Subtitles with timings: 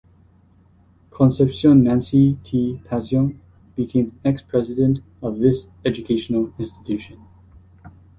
[1.11, 2.81] Concepcion Nancy T.
[2.85, 3.39] Pasion,
[3.75, 7.21] became the next president of this educational institution.